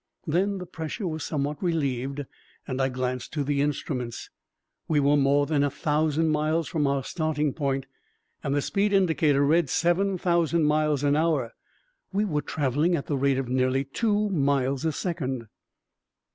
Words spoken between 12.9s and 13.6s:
at the rate of